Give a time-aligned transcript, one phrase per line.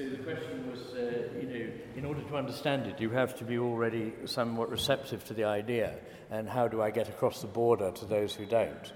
[0.00, 3.44] So the question was, uh, you know, in order to understand it, you have to
[3.44, 5.92] be already somewhat receptive to the idea,
[6.30, 8.94] and how do I get across the border to those who don't,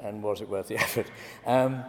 [0.00, 1.10] and was it worth the effort?
[1.44, 1.84] Um,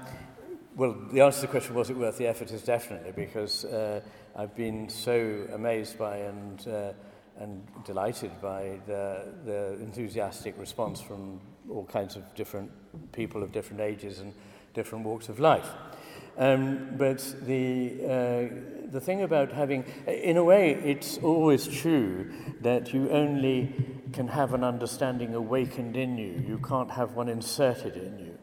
[0.75, 4.01] well, the answer to the question, was it worth the effort, is definitely, because uh,
[4.35, 6.91] I've been so amazed by and, uh,
[7.37, 11.39] and delighted by the, the enthusiastic response from
[11.69, 12.69] all kinds of different
[13.13, 14.33] people of different ages and
[14.73, 15.69] different walks of life.
[16.39, 22.31] Um, but the, uh, the thing about having, in a way, it's always true
[22.61, 23.75] that you only
[24.13, 26.41] can have an understanding awakened in you.
[26.47, 28.37] You can't have one inserted in you.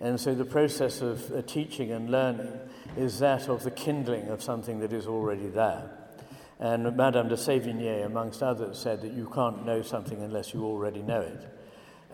[0.00, 2.58] And so the process of uh, teaching and learning
[2.96, 5.90] is that of the kindling of something that is already there.
[6.58, 11.02] And Madame de Sévigné, amongst others, said that you can't know something unless you already
[11.02, 11.46] know it.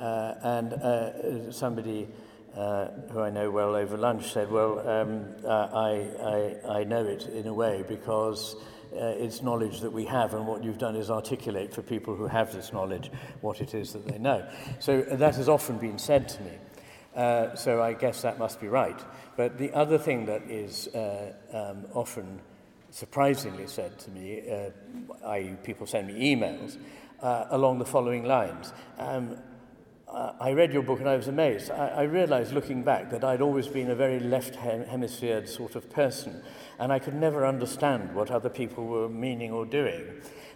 [0.01, 2.09] Uh, and uh, somebody
[2.57, 7.05] uh, who I know well over lunch, said, well, um, uh, I, I, I know
[7.05, 8.57] it in a way because
[8.93, 12.27] uh, it's knowledge that we have and what you've done is articulate for people who
[12.27, 14.45] have this knowledge what it is that they know.
[14.81, 16.53] So uh, that has often been said to me.
[17.15, 18.99] Uh, so I guess that must be right.
[19.37, 22.41] But the other thing that is uh, um, often
[22.91, 25.57] surprisingly said to me, uh, i.e.
[25.63, 26.77] people send me emails,
[27.23, 28.73] uh, along the following lines.
[28.99, 29.37] Um,
[30.13, 31.71] I read your book and I was amazed.
[31.71, 35.77] I, I realized looking back that I'd always been a very left hem- hemisphered sort
[35.77, 36.43] of person,
[36.81, 40.03] and I could never understand what other people were meaning or doing.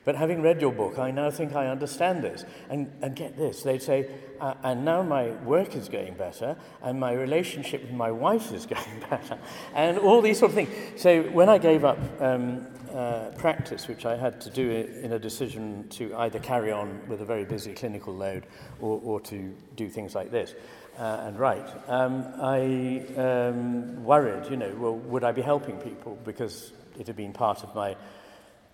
[0.04, 2.44] But having read your book, I now think I understand this.
[2.68, 6.98] And, and get this, they'd say, uh, and now my work is going better, and
[6.98, 9.38] my relationship with my wife is going better,
[9.74, 10.70] and all these sort of things.
[10.96, 15.18] So when I gave up um, uh, practice, which I had to do in a
[15.18, 18.46] decision to either carry on with a very busy clinical load
[18.80, 20.54] or, or to do things like this
[20.98, 26.18] uh, and write, um, I um, worried, you know, well, would I be helping people?
[26.24, 27.96] Because it had been part of my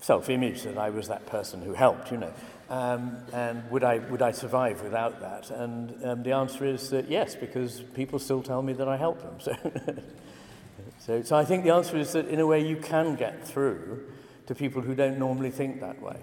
[0.01, 2.33] self-image that I was that person who helped, you know.
[2.69, 5.51] Um, and would I, would I survive without that?
[5.51, 9.23] And um, the answer is that yes, because people still tell me that I help
[9.23, 9.57] them.
[11.01, 13.47] So, so, so I think the answer is that in a way you can get
[13.47, 14.07] through
[14.47, 16.17] to people who don't normally think that way.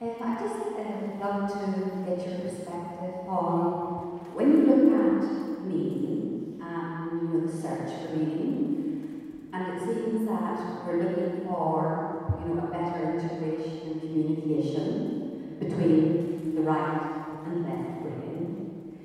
[0.00, 4.03] Um, I just uh, love to get your perspective on
[4.34, 10.26] when you look at me and you know, the search for meaning, and it seems
[10.26, 17.62] that we're looking for you know, a better integration and communication between the right and
[17.62, 18.98] left brain.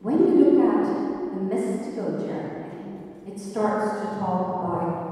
[0.00, 5.08] When you look at the mystical journey, it starts to talk about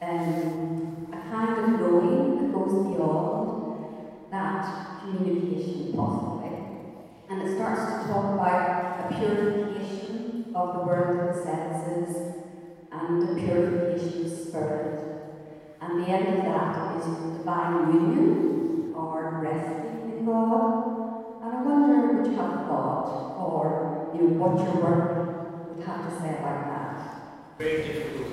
[0.00, 6.69] um, a kind of knowing that goes beyond that communication possibly.
[7.30, 12.34] And it starts to talk about a purification of the world of senses
[12.90, 15.10] and a purification of spirit
[15.80, 17.04] and the end of that is
[17.38, 21.42] divine union or resting in God.
[21.42, 26.08] And I wonder would you have thought or you know, what your work would have
[26.08, 27.58] to say about that?
[27.58, 28.26] Very difficult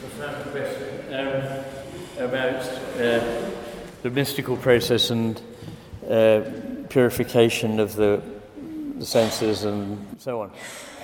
[0.00, 3.50] profound question um, about uh,
[4.02, 5.40] the mystical process and
[6.08, 6.40] uh,
[6.88, 8.22] purification of the,
[8.96, 10.52] the senses and so on.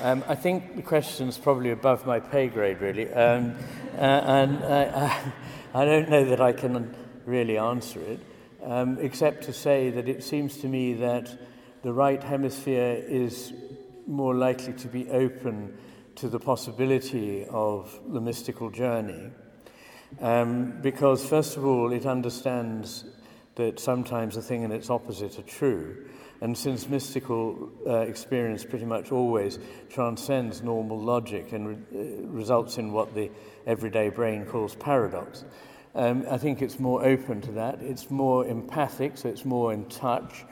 [0.00, 3.12] Um, I think the question's probably above my pay grade, really.
[3.12, 3.54] Um,
[3.96, 4.82] uh, and I,
[5.74, 6.94] I, I don't know that I can
[7.24, 8.20] really answer it,
[8.64, 11.30] um, except to say that it seems to me that
[11.82, 13.52] the right hemisphere is
[14.06, 15.76] more likely to be open
[16.16, 19.30] to the possibility of the mystical journey.
[20.20, 23.04] Um, because, first of all, it understands
[23.56, 26.06] that sometimes a thing and its opposite are true.
[26.40, 32.78] And since mystical uh, experience pretty much always transcends normal logic and re- uh, results
[32.78, 33.30] in what the
[33.66, 35.44] everyday brain calls paradox,
[35.94, 37.80] um, I think it's more open to that.
[37.80, 40.44] It's more empathic, so it's more in touch.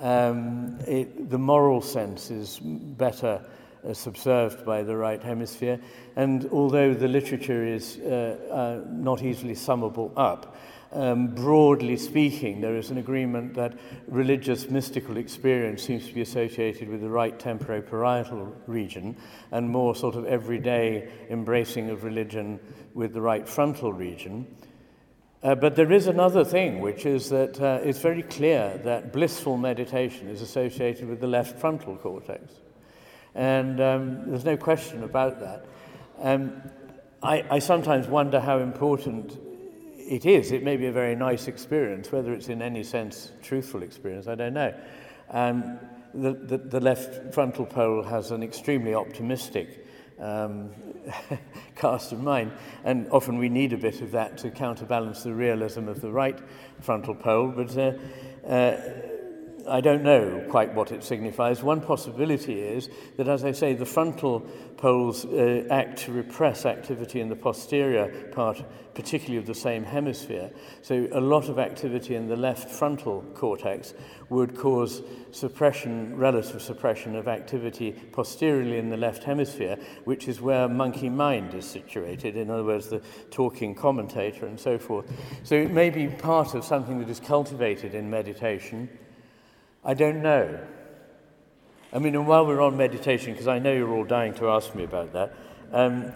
[0.00, 3.44] Um, it, the moral sense is better
[3.86, 5.78] uh, subserved by the right hemisphere.
[6.16, 10.56] And although the literature is uh, uh, not easily summable up,
[10.92, 13.74] um, broadly speaking, there is an agreement that
[14.06, 19.16] religious mystical experience seems to be associated with the right temporoparietal region
[19.50, 22.60] and more sort of everyday embracing of religion
[22.94, 24.46] with the right frontal region.
[25.42, 29.56] Uh, but there is another thing, which is that uh, it's very clear that blissful
[29.56, 32.54] meditation is associated with the left frontal cortex.
[33.34, 35.66] And um, there's no question about that.
[36.20, 36.62] Um,
[37.22, 39.38] I, I sometimes wonder how important
[40.06, 40.52] it is.
[40.52, 44.34] It may be a very nice experience, whether it's in any sense truthful experience, I
[44.34, 44.74] don't know.
[45.30, 45.78] Um,
[46.14, 49.86] the, the, the left frontal pole has an extremely optimistic
[50.18, 50.70] um,
[51.76, 52.52] cast of mind.
[52.84, 56.38] And often we need a bit of that to counterbalance the realism of the right
[56.80, 57.48] frontal pole.
[57.48, 57.92] But uh,
[58.48, 58.80] uh,
[59.68, 61.62] I don't know quite what it signifies.
[61.62, 64.40] One possibility is that, as I say, the frontal
[64.76, 68.62] poles uh, act to repress activity in the posterior part,
[68.94, 70.50] particularly of the same hemisphere.
[70.82, 73.94] So a lot of activity in the left frontal cortex
[74.28, 80.68] would cause suppression, relative suppression of activity posteriorly in the left hemisphere, which is where
[80.68, 85.10] monkey mind is situated, in other words, the talking commentator and so forth.
[85.42, 88.88] So it may be part of something that is cultivated in meditation
[89.86, 90.58] I don't know.
[91.92, 94.74] I mean, and while we're on meditation, because I know you're all dying to ask
[94.74, 95.32] me about that,
[95.72, 96.12] um,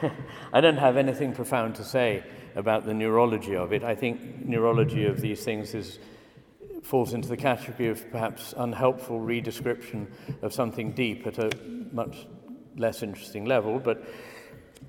[0.52, 2.24] I don't have anything profound to say
[2.54, 3.84] about the neurology of it.
[3.84, 5.98] I think neurology of these things is,
[6.82, 10.06] falls into the category of perhaps unhelpful redescription
[10.40, 11.50] of something deep at a
[11.92, 12.26] much
[12.78, 13.78] less interesting level.
[13.78, 14.06] But,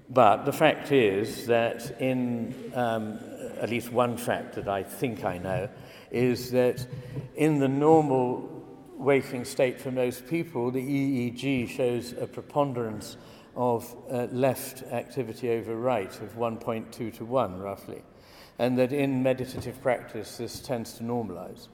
[0.10, 3.20] but the fact is that in um,
[3.60, 5.68] at least one fact that I think I know,
[6.14, 6.88] is that
[7.36, 8.50] in the normal
[8.96, 13.18] waking state for most people, the EEG shows a preponderance
[13.56, 18.02] of uh, left activity over right of 1.2 to 1, roughly.
[18.60, 21.68] And that in meditative practice, this tends to normalize.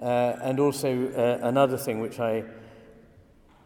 [0.00, 2.44] Uh, and also, uh, another thing which I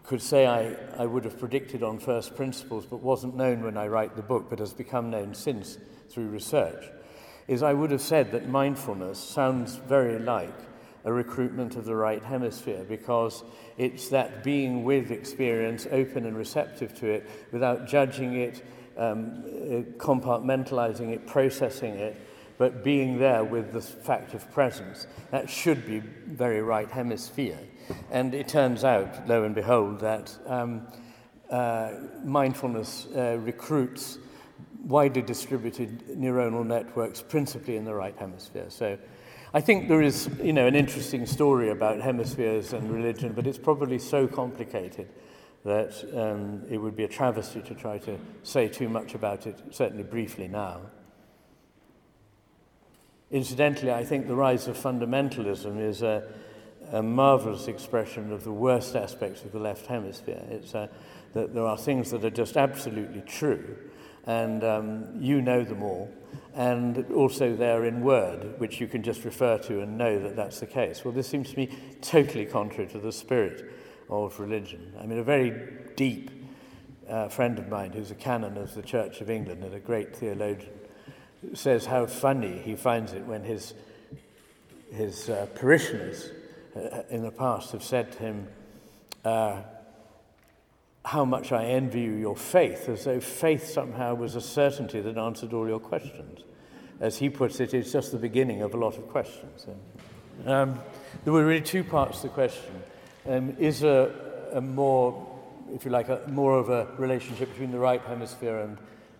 [0.05, 3.89] could say I, I would have predicted on first principles, but wasn't known when I
[3.89, 5.79] write the book, but has become known since
[6.11, 6.85] through research,
[7.49, 10.55] is I would have said that mindfulness sounds very like
[11.05, 13.45] a recruitment of the right hemisphere because
[13.79, 18.67] it's that being with experience, open and receptive to it, without judging it,
[18.99, 19.45] um,
[19.99, 22.21] compartmentalizing it, processing it,
[22.59, 25.07] but being there with the fact of presence.
[25.31, 27.59] That should be very right hemisphere.
[28.11, 30.89] And it turns out, lo and behold, that um,
[31.51, 31.93] uh,
[32.25, 34.19] mindfulness uh, recruits
[34.87, 38.67] widely distributed neuronal networks, principally in the right hemisphere.
[38.69, 38.97] So
[39.53, 43.59] I think there is, you know, an interesting story about hemispheres and religion, but it's
[43.59, 45.09] probably so complicated
[45.65, 49.61] that um, it would be a travesty to try to say too much about it,
[49.73, 50.81] certainly briefly now.
[53.33, 56.29] Incidentally, I think the rise of fundamentalism is a,
[56.93, 60.45] a marvelous expression of the worst aspects of the left hemisphere.
[60.49, 60.89] It's a,
[61.35, 63.77] that there are things that are just absolutely true,
[64.27, 66.13] and um, you know them all.
[66.55, 70.61] And also they're in Word, which you can just refer to and know that that's
[70.61, 71.05] the case.
[71.05, 71.69] Well, this seems to me
[72.01, 73.71] totally contrary to the spirit
[74.09, 74.93] of religion.
[75.01, 75.53] I mean, a very
[75.97, 76.31] deep
[77.09, 80.17] uh, friend of mine who's a canon of the Church of England and a great
[80.17, 80.73] theologian
[81.55, 83.75] says how funny he finds it when his,
[84.93, 86.31] his uh, parishioners
[86.75, 88.49] uh, in the past have said to him,
[89.25, 89.63] uh,
[91.07, 95.17] how much I envy you your faith, as though faith somehow was a certainty that
[95.17, 96.41] answered all your questions.
[96.99, 99.69] As he puts it, it's just the beginning of a lot of questions.
[100.45, 100.81] Um,
[101.23, 102.83] there were really two parts to the question.
[103.25, 105.25] Um, is a, a more,
[105.73, 108.77] if you like, a, more of a relationship between the right hemisphere and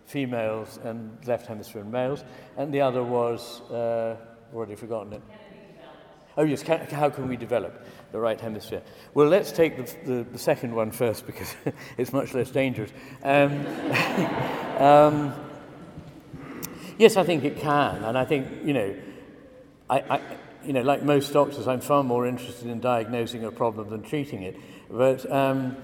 [0.07, 2.25] females and left hemisphere and males?
[2.57, 4.17] And the other was, uh,
[4.53, 5.21] already forgotten it.
[6.37, 8.83] Oh, yes, can, how can we develop the right hemisphere?
[9.15, 11.55] Well, let's take the, the, the second one first because
[11.97, 12.91] it's much less dangerous.
[13.23, 13.65] Um,
[14.77, 15.33] um,
[16.99, 18.03] yes, I think it can.
[18.03, 18.95] And I think, you know,
[19.89, 20.21] I, I,
[20.63, 24.43] you know, like most doctors, I'm far more interested in diagnosing a problem than treating
[24.43, 24.55] it.
[24.91, 25.75] But um,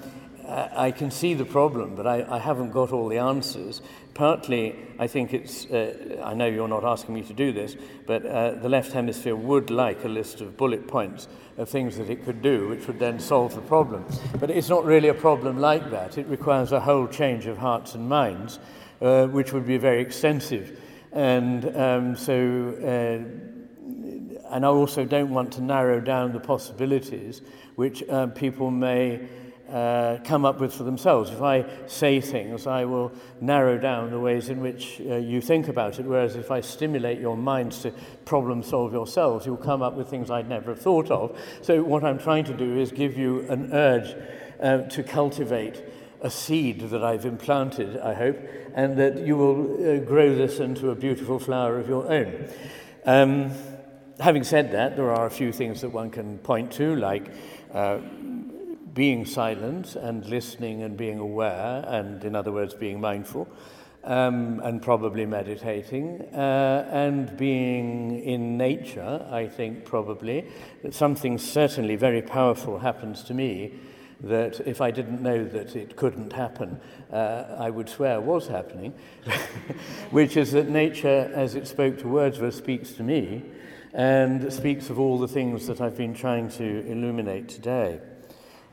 [0.47, 3.81] I can see the problem, but I, I haven't got all the answers.
[4.13, 8.25] Partly, I think it's, uh, I know you're not asking me to do this, but
[8.25, 12.25] uh, the left hemisphere would like a list of bullet points of things that it
[12.25, 14.05] could do, which would then solve the problem.
[14.39, 16.17] But it's not really a problem like that.
[16.17, 18.59] It requires a whole change of hearts and minds,
[19.01, 20.79] uh, which would be very extensive.
[21.11, 23.53] And um, so, uh,
[24.53, 27.41] and I also don't want to narrow down the possibilities
[27.75, 29.27] which uh, people may
[29.73, 31.31] uh, come up with for themselves.
[31.31, 33.11] If I say things, I will
[33.41, 37.19] narrow down the ways in which uh, you think about it, whereas if I stimulate
[37.19, 37.91] your minds to
[38.23, 41.39] problem solve yourselves, you'll come up with things I'd never have thought of.
[41.63, 44.15] So, what I'm trying to do is give you an urge
[44.59, 45.83] uh, to cultivate
[46.21, 48.37] a seed that I've implanted, I hope,
[48.75, 52.47] and that you will uh, grow this into a beautiful flower of your own.
[53.05, 53.51] Um,
[54.19, 57.31] having said that, there are a few things that one can point to, like
[57.73, 57.97] uh,
[58.93, 63.47] being silent and listening and being aware, and in other words, being mindful,
[64.03, 70.45] um, and probably meditating, uh, and being in nature, I think probably,
[70.91, 73.73] something certainly very powerful happens to me
[74.21, 76.79] that if I didn't know that it couldn't happen,
[77.11, 78.93] uh, I would swear was happening,
[80.11, 83.43] which is that nature, as it spoke to Wordsworth, speaks to me
[83.93, 87.99] and speaks of all the things that I've been trying to illuminate today.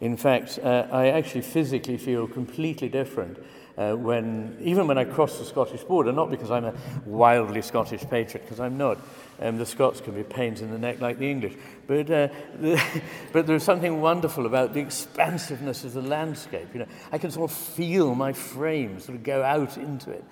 [0.00, 3.38] In fact, uh, I actually physically feel completely different
[3.76, 6.74] uh, when, even when I cross the Scottish border, not because I'm a
[7.06, 8.98] wildly Scottish patriot, because I'm not.
[9.40, 11.54] Um, the Scots can be pains in the neck like the English.
[11.86, 12.28] But, uh,
[12.60, 12.82] the,
[13.32, 16.68] but there's something wonderful about the expansiveness of the landscape.
[16.74, 20.24] You know, I can sort of feel my frame sort of go out into it.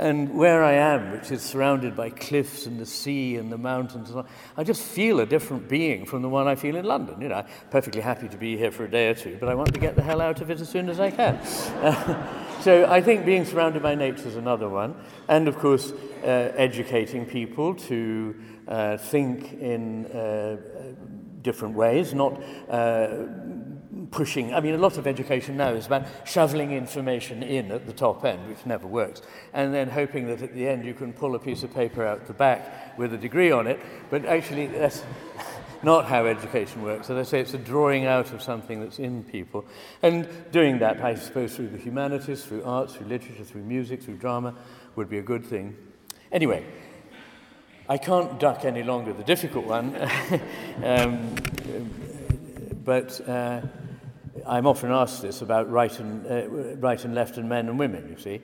[0.00, 4.08] And where I am, which is surrounded by cliffs and the sea and the mountains,
[4.08, 4.24] and
[4.56, 7.20] I just feel a different being from the one I feel in London.
[7.20, 9.54] You know, I'm perfectly happy to be here for a day or two, but I
[9.54, 11.38] want to get the hell out of it as soon as I can.
[12.60, 14.94] So I think being surrounded by nature is another one.
[15.28, 15.92] And of course,
[16.22, 18.34] uh, educating people to
[18.68, 20.58] uh, think in uh,
[21.40, 22.38] different ways, not
[22.68, 23.08] uh,
[24.10, 24.52] pushing.
[24.54, 28.24] I mean, a lot of education now is about shoveling information in at the top
[28.24, 31.38] end, which never works, and then hoping that at the end you can pull a
[31.38, 33.80] piece of paper out the back with a degree on it.
[34.10, 35.02] But actually, that's
[35.82, 37.08] not how education works.
[37.10, 39.64] As I say, it's a drawing out of something that's in people.
[40.02, 44.16] And doing that, I suppose, through the humanities, through arts, through literature, through music, through
[44.16, 44.54] drama,
[44.96, 45.76] would be a good thing.
[46.32, 46.64] Anyway,
[47.88, 49.96] I can't duck any longer the difficult one,
[50.84, 51.34] um,
[52.84, 53.62] but uh,
[54.46, 58.08] I'm often asked this about right and, uh, right and left and men and women,
[58.08, 58.40] you see.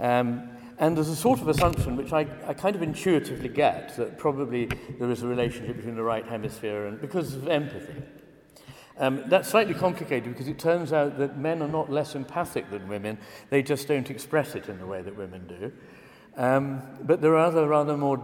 [0.00, 4.16] Um, and there's a sort of assumption which I, I kind of intuitively get that
[4.16, 4.66] probably
[4.98, 8.02] there is a relationship between the right hemisphere and because of empathy.
[8.98, 12.88] Um, that's slightly complicated because it turns out that men are not less empathic than
[12.88, 13.18] women,
[13.50, 15.72] they just don't express it in the way that women do.
[16.36, 18.18] Um, but there are other rather more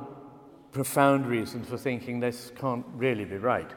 [0.72, 3.70] profound reasons for thinking this can't really be right.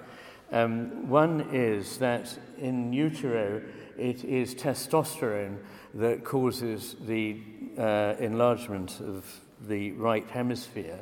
[0.52, 3.62] Um, one is that in utero,
[3.98, 5.58] it is testosterone
[5.96, 7.42] that causes the
[7.78, 9.26] uh, enlargement of
[9.68, 11.00] the right hemisphere.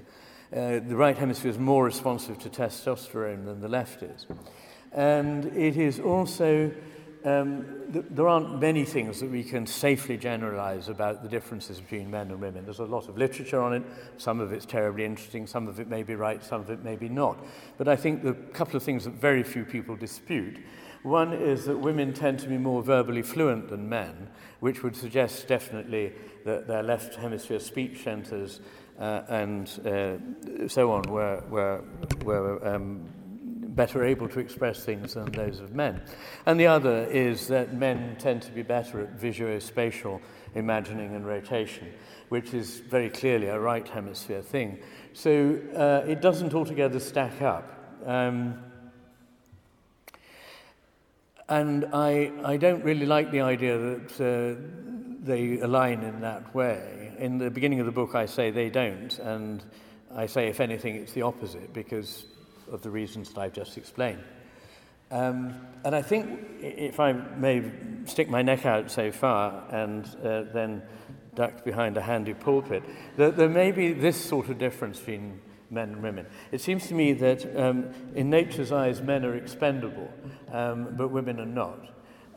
[0.51, 4.25] Uh, the right hemisphere is more responsive to testosterone than the left is.
[4.93, 6.71] And it is also
[7.25, 12.09] um, th- there aren't many things that we can safely generalize about the differences between
[12.11, 12.65] men and women.
[12.65, 13.83] There's a lot of literature on it.
[14.17, 16.95] Some of it's terribly interesting, some of it may be right, some of it may
[16.95, 17.43] be not.
[17.77, 20.59] But I think the couple of things that very few people dispute.
[21.01, 24.29] One is that women tend to be more verbally fluent than men,
[24.59, 26.13] which would suggest definitely
[26.45, 28.59] that their left hemisphere speech centers
[28.99, 31.83] uh, and uh, so on were, were,
[32.23, 33.07] were um,
[33.75, 36.01] better able to express things than those of men.
[36.45, 40.21] And the other is that men tend to be better at visuospatial
[40.55, 41.91] imagining and rotation,
[42.29, 44.79] which is very clearly a right hemisphere thing.
[45.13, 47.71] So uh, it doesn't altogether stack up.
[48.05, 48.63] Um,
[51.47, 54.61] and I, I don't really like the idea that uh,
[55.23, 57.13] they align in that way.
[57.19, 59.63] In the beginning of the book, I say they don't, and
[60.13, 62.25] I say, if anything, it's the opposite, because
[62.71, 64.23] of the reasons that I've just explained.
[65.11, 67.71] Um, and I think, if I may
[68.05, 70.81] stick my neck out so far and uh, then
[71.35, 72.83] duck behind a handy pulpit,
[73.17, 76.25] that there may be this sort of difference between men and women.
[76.51, 80.11] It seems to me that um, in nature's eyes, men are expendable,
[80.51, 81.91] um, but women are not.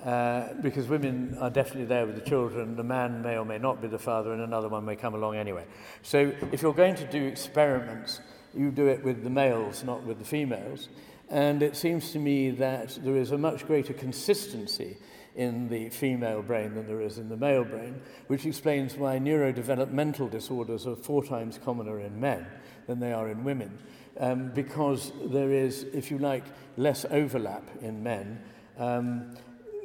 [0.04, 2.76] Uh, because women are definitely there with the children.
[2.76, 5.35] The man may or may not be the father, and another one may come along
[5.35, 5.66] anyway.
[6.02, 8.20] So, if you're going to do experiments
[8.57, 10.88] you do it with the males, not with the females.
[11.31, 14.97] And it seems to me that there is a much greater consistency
[15.37, 20.31] in the female brain than there is in the male brain, which explains why neurodevelopmental
[20.31, 22.47] disorders are four times commoner in men
[22.87, 23.78] than they are in women.
[24.19, 26.45] Um, because there is, if you like,
[26.76, 28.43] less overlap in men,
[28.78, 29.37] um,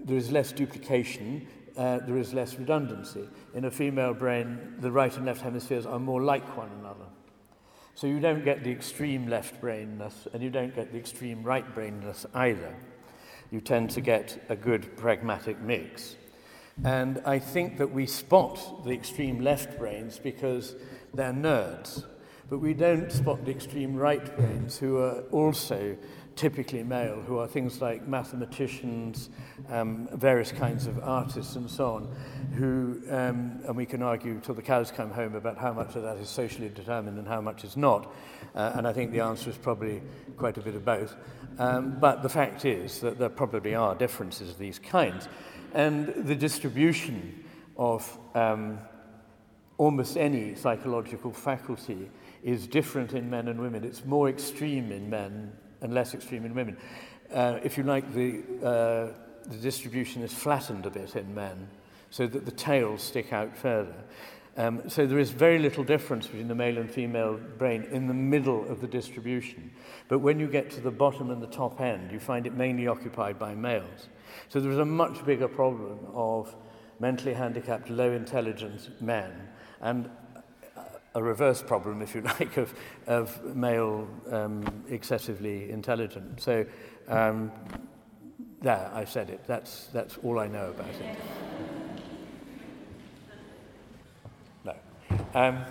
[0.03, 3.27] there is less duplication, uh, there is less redundancy.
[3.53, 7.05] In a female brain, the right and left hemispheres are more like one another.
[7.95, 11.65] So you don't get the extreme left brainness and you don't get the extreme right
[11.75, 12.75] brainness either.
[13.51, 16.15] You tend to get a good pragmatic mix.
[16.83, 20.75] And I think that we spot the extreme left brains because
[21.13, 22.03] they're nerds,
[22.49, 25.95] but we don't spot the extreme right brains who are also
[26.35, 29.29] typically male, who are things like mathematicians,
[29.69, 32.15] um, various kinds of artists, and so on,
[32.53, 36.03] who, um, and we can argue till the cows come home about how much of
[36.03, 38.13] that is socially determined and how much is not.
[38.55, 40.01] Uh, and I think the answer is probably
[40.37, 41.15] quite a bit of both.
[41.59, 45.27] Um, but the fact is that there probably are differences of these kinds.
[45.73, 47.43] And the distribution
[47.77, 48.79] of um,
[49.77, 52.09] almost any psychological faculty
[52.43, 53.83] is different in men and women.
[53.83, 56.77] It's more extreme in men and less extreme in women.
[57.31, 59.13] Uh, if you like, the uh,
[59.47, 61.67] the distribution is flattened a bit in men
[62.09, 63.95] so that the tails stick out further.
[64.55, 68.13] Um, so there is very little difference between the male and female brain in the
[68.13, 69.71] middle of the distribution.
[70.07, 72.87] But when you get to the bottom and the top end, you find it mainly
[72.87, 74.09] occupied by males.
[74.49, 76.55] So there is a much bigger problem of
[76.99, 79.31] mentally handicapped, low intelligence men
[79.81, 80.09] and
[81.15, 82.73] a reverse problem, if you like, of,
[83.07, 86.41] of male um, excessively intelligent.
[86.41, 86.65] So,
[87.07, 87.51] um,
[88.61, 89.41] there, I said it.
[89.45, 91.17] That's, that's all I know about it.
[94.65, 94.73] No.
[95.33, 95.65] Um,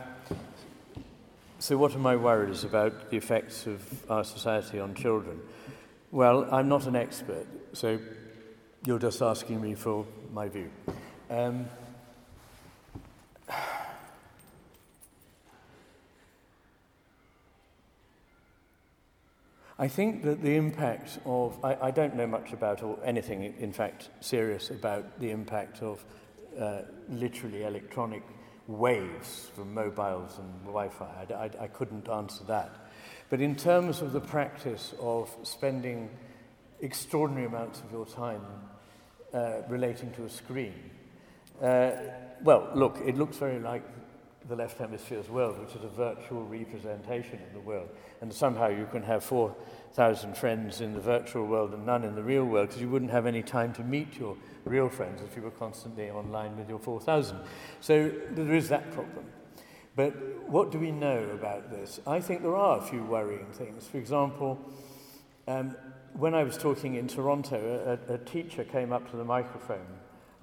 [1.59, 5.41] so, what are my worries about the effects of our society on children?
[6.11, 7.99] Well, I'm not an expert, so
[8.85, 10.71] you're just asking me for my view.
[11.31, 11.67] Um,
[19.79, 23.73] I think that the impact of, I, I don't know much about, or anything in
[23.73, 26.05] fact serious about the impact of
[26.61, 28.23] uh, literally electronic
[28.67, 31.27] waves from mobiles and Wi-Fi.
[31.31, 32.91] I, I, I couldn't answer that.
[33.31, 36.11] But in terms of the practice of spending
[36.81, 38.43] extraordinary amounts of your time
[39.33, 40.75] uh, relating to a screen,
[41.63, 41.93] uh,
[42.43, 43.85] well, look, it looks very like
[44.49, 47.89] the left hemisphere's world, which is a virtual representation of the world.
[48.21, 52.23] And somehow you can have 4,000 friends in the virtual world and none in the
[52.23, 55.43] real world because you wouldn't have any time to meet your real friends if you
[55.43, 57.39] were constantly online with your 4,000.
[57.81, 59.27] So there is that problem.
[59.95, 62.01] But what do we know about this?
[62.07, 63.87] I think there are a few worrying things.
[63.87, 64.59] For example,
[65.47, 65.77] um,
[66.15, 69.87] when I was talking in Toronto, a, a teacher came up to the microphone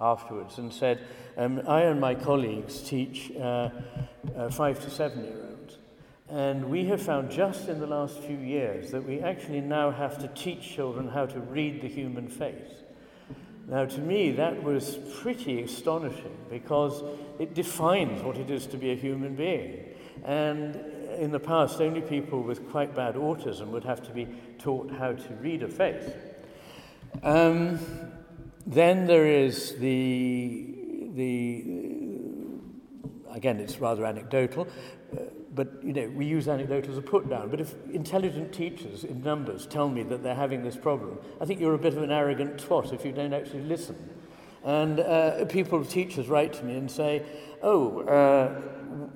[0.00, 1.00] afterwards and said,
[1.36, 3.70] um, I and my colleagues teach uh,
[4.36, 5.78] uh, five to seven year olds.
[6.28, 10.18] And we have found just in the last few years that we actually now have
[10.18, 12.70] to teach children how to read the human face.
[13.66, 17.02] Now, to me, that was pretty astonishing because
[17.38, 19.84] it defines what it is to be a human being.
[20.24, 20.76] And
[21.18, 24.28] in the past, only people with quite bad autism would have to be
[24.58, 26.10] taught how to read a face.
[27.22, 27.78] Um,
[28.66, 30.66] then there is the,
[31.14, 31.80] the
[33.32, 34.68] again, it's rather anecdotal,
[35.12, 35.22] uh,
[35.54, 37.50] but you know, we use anecdote as a put down.
[37.50, 41.60] But if intelligent teachers in numbers tell me that they're having this problem, I think
[41.60, 43.96] you're a bit of an arrogant twat if you don't actually listen.
[44.62, 47.24] And uh, people, teachers, write to me and say,
[47.62, 48.60] "Oh, uh,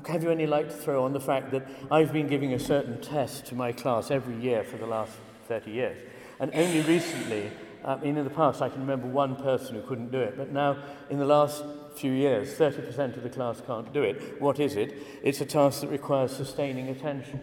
[0.09, 3.00] have you any light to throw on the fact that I've been giving a certain
[3.00, 5.12] test to my class every year for the last
[5.48, 5.98] 30 years,
[6.40, 7.50] and only recently
[7.85, 10.51] I mean, in the past, I can remember one person who couldn't do it, but
[10.51, 10.79] now,
[11.11, 11.62] in the last
[11.97, 14.40] few years, 30% of the class can't do it.
[14.40, 14.94] What is it?
[15.23, 17.40] It's a task that requires sustaining attention.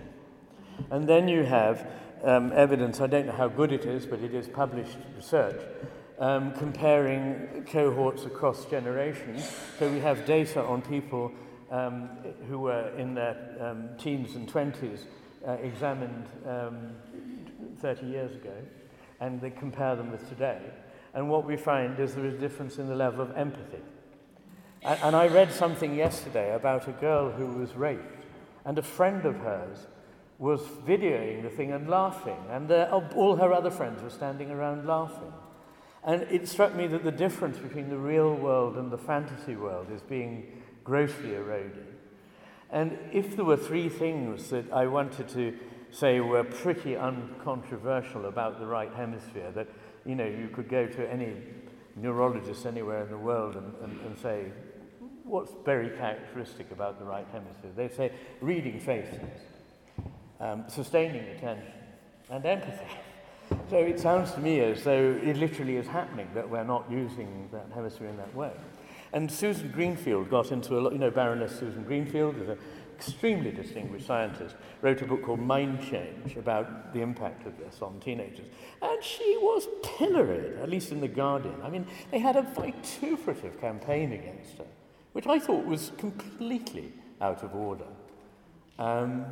[0.90, 1.88] And then you have
[2.24, 5.62] um, evidence, I don't know how good it is, but it is published research,
[6.18, 9.48] um, comparing cohorts across generations.
[9.78, 11.32] So we have data on people
[11.70, 12.10] um,
[12.48, 15.06] who were in their um, teens and 20s
[15.48, 16.92] uh, examined um,
[17.80, 18.54] 30 years ago
[19.22, 20.60] and they compare them with today.
[21.14, 23.82] And what we find is there is a difference in the level of empathy.
[24.82, 28.26] And, and I read something yesterday about a girl who was raped,
[28.66, 29.88] and a friend of hers
[30.40, 34.88] was videoing the thing and laughing, and the, all her other friends were standing around
[34.88, 35.32] laughing.
[36.04, 39.88] And it struck me that the difference between the real world and the fantasy world
[39.94, 41.86] is being grossly eroded.
[42.72, 45.54] And if there were three things that I wanted to
[45.92, 49.68] say were pretty uncontroversial about the right hemisphere, that,
[50.06, 51.34] you know, you could go to any
[51.96, 54.46] neurologist anywhere in the world and, and, and say,
[55.24, 57.72] what's very characteristic about the right hemisphere?
[57.76, 59.20] They say reading faces,
[60.40, 61.72] um, sustaining attention,
[62.30, 62.86] and empathy.
[63.70, 67.50] So it sounds to me as though it literally is happening that we're not using
[67.52, 68.52] that hemisphere in that way.
[69.12, 72.58] And Susan Greenfield got into a lot, you know, Baroness Susan Greenfield is a
[73.02, 78.00] extremely distinguished scientist, wrote a book called Mind Change about the impact of this on
[78.00, 78.46] teenagers.
[78.80, 81.56] And she was pilloried, at least in The Guardian.
[81.64, 84.68] I mean, they had a vituperative campaign against her,
[85.14, 87.88] which I thought was completely out of order.
[88.78, 89.26] Um,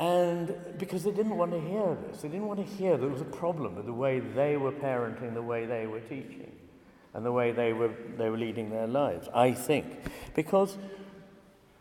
[0.00, 3.20] and because they didn't want to hear this, they didn't want to hear there was
[3.20, 6.50] a problem with the way they were parenting, the way they were teaching,
[7.14, 9.86] and the way they were, they were leading their lives, I think.
[10.34, 10.76] Because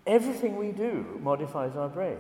[0.06, 2.18] Everything we do modifies our brain.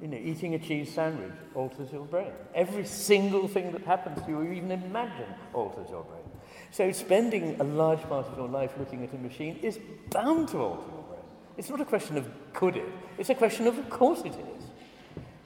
[0.00, 2.32] You know, eating a cheese sandwich alters your brain.
[2.54, 6.22] Every single thing that happens to you, you even imagine, alters your brain.
[6.70, 9.78] So spending a large part of your life looking at a machine is
[10.10, 11.20] bound to alter your brain.
[11.56, 14.64] It's not a question of could it, it's a question of of course it is.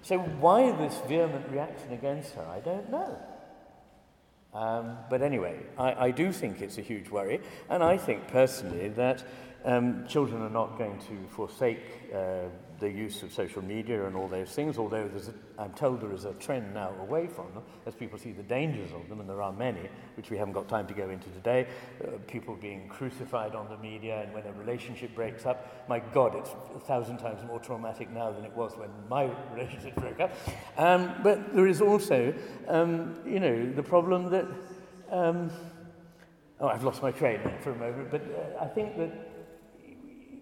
[0.03, 3.19] So why this vehement reaction against her, I don't know.
[4.55, 8.89] Um, but anyway, I, I do think it's a huge worry, and I think personally
[8.89, 9.23] that
[9.69, 12.49] um, children are not going to forsake uh,
[12.81, 16.13] the use of social media and all those things, although there's a, I'm told there
[16.13, 19.29] is a trend now away from them as people see the dangers of them, and
[19.29, 21.67] there are many, which we haven't got time to go into today.
[22.03, 26.35] Uh, people being crucified on the media, and when a relationship breaks up, my God,
[26.37, 30.33] it's a thousand times more traumatic now than it was when my relationship broke up.
[30.79, 32.33] Um, but there is also,
[32.69, 34.47] um, you know, the problem that.
[35.11, 35.51] Um,
[36.61, 39.28] oh, I've lost my train for a moment, but uh, I think that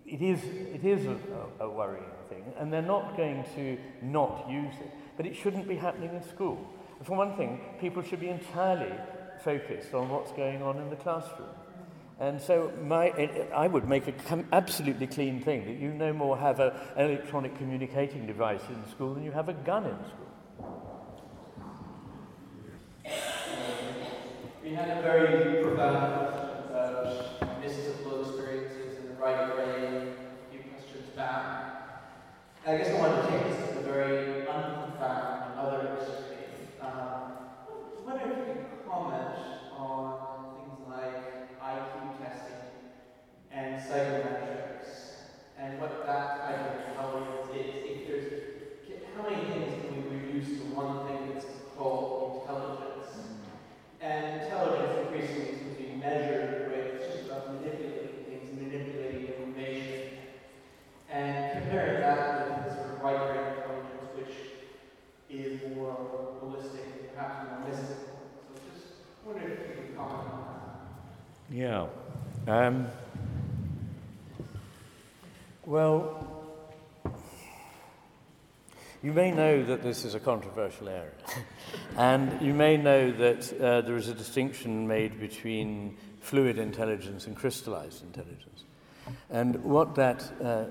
[0.06, 4.74] it is, it is a, a, worrying thing, and they're not going to not use
[4.80, 4.90] it.
[5.16, 6.64] But it shouldn't be happening in school.
[7.02, 8.92] For one thing, people should be entirely
[9.44, 11.48] focused on what's going on in the classroom.
[12.18, 13.10] And so my,
[13.54, 17.56] I would make an absolutely clean thing that you no more have a, an electronic
[17.58, 20.26] communicating device in school than you have a gun in school.
[24.64, 26.45] We had a very profound
[32.66, 33.54] I guess I wanted to this
[65.42, 65.96] is more
[66.42, 68.18] holistic, perhaps more mystical.
[68.54, 68.86] So just
[69.24, 70.44] wonder if you could comment on
[71.50, 71.56] that.
[71.56, 71.86] Yeah.
[72.48, 72.86] Um,
[75.64, 76.26] well,
[79.02, 81.12] you may know that this is a controversial area.
[81.96, 87.36] and you may know that uh, there is a distinction made between fluid intelligence and
[87.36, 88.64] crystallized intelligence.
[89.30, 90.64] And what that uh,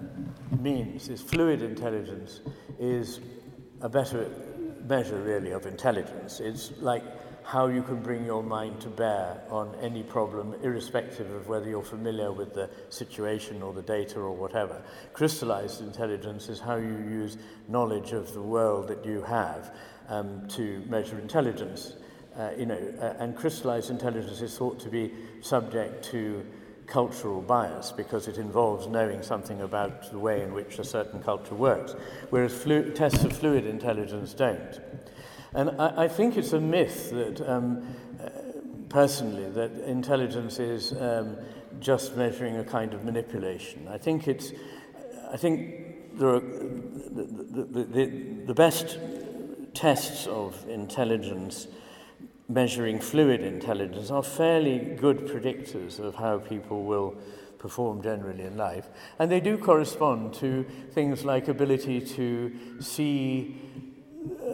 [0.60, 2.42] means is fluid intelligence
[2.80, 3.22] is
[3.82, 4.30] a better
[4.88, 6.40] measure, really, of intelligence.
[6.40, 7.04] It's like
[7.44, 11.84] how you can bring your mind to bear on any problem, irrespective of whether you're
[11.84, 14.82] familiar with the situation or the data or whatever.
[15.14, 19.76] Crystallized intelligence is how you use knowledge of the world that you have
[20.10, 21.94] um, to measure intelligence.
[22.36, 26.44] Uh, you know, uh, and crystallized intelligence is thought to be subject to
[26.88, 31.56] cultural bias because it involves knowing something about the way in which a certain culture
[31.56, 31.96] works,
[32.30, 34.80] whereas flu- tests of fluid intelligence don't.
[35.54, 37.88] And I, I think it's a myth that, um,
[38.22, 38.30] uh,
[38.90, 41.38] personally, that intelligence is um,
[41.80, 43.88] just measuring a kind of manipulation.
[43.88, 44.52] I think it's,
[45.32, 48.06] I think there are, the, the, the,
[48.48, 48.98] the best
[49.74, 51.68] tests of intelligence
[52.48, 57.16] measuring fluid intelligence are fairly good predictors of how people will
[57.58, 58.88] perform generally in life.
[59.18, 63.60] And they do correspond to things like ability to see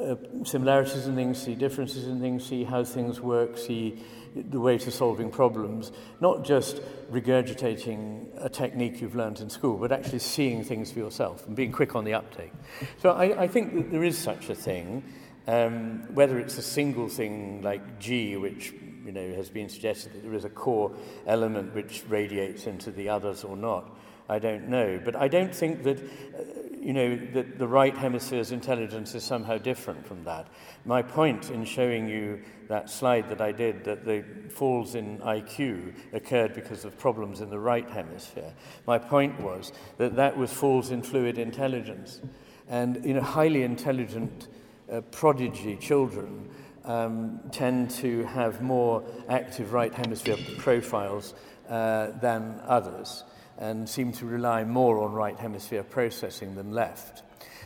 [0.02, 4.02] uh, similarities in things, see differences in things, see how things work, see
[4.36, 9.92] the way to solving problems, not just regurgitating a technique you've learned in school, but
[9.92, 12.54] actually seeing things for yourself and being quick on the uptake.
[12.98, 15.04] So I, I think that there is such a thing,
[15.52, 18.74] um, whether it's a single thing like G, which
[19.06, 20.94] you know, has been suggested that there is a core
[21.28, 23.98] element which radiates into the others or not.
[24.30, 25.02] I don't know.
[25.04, 26.44] But I don't think that, uh,
[26.80, 30.48] you know, that the right hemisphere's intelligence is somehow different from that.
[30.86, 35.94] My point in showing you that slide that I did, that the falls in IQ
[36.14, 38.54] occurred because of problems in the right hemisphere,
[38.88, 42.22] my point was that that was falls in fluid intelligence.
[42.70, 44.48] And, you know, highly intelligent
[44.92, 46.50] uh, prodigy children
[46.86, 51.34] um, tend to have more active right hemisphere profiles
[51.70, 53.24] uh, than others
[53.58, 57.24] and seem to rely more on right hemisphere processing than left.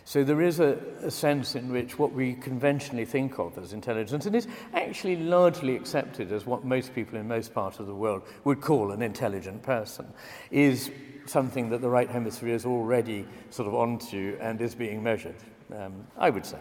[0.08, 4.28] So there is a, a sense in which what we conventionally think of as intelligence,
[4.28, 8.22] and is actually largely accepted as what most people in most parts of the world
[8.44, 10.06] would call an intelligent person,
[10.52, 10.92] is
[11.26, 15.38] something that the right hemisphere is already sort of onto and is being measured,
[15.74, 16.60] um, I would say.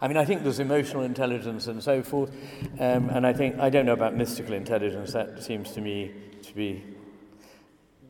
[0.00, 2.30] I mean, I think there's emotional intelligence and so forth,
[2.78, 6.54] um, and I think, I don't know about mystical intelligence, that seems to me to
[6.54, 6.84] be,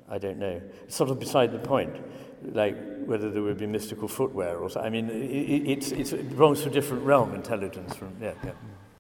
[0.09, 1.94] I don't know, sort of beside the point,
[2.42, 4.87] like whether there would be mystical footwear or something.
[4.87, 8.53] I mean, it, it's, it's, it belongs to a different realm, intelligence from, yeah, yeah.